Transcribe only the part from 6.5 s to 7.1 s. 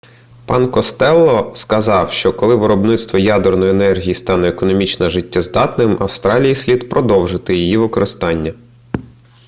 слід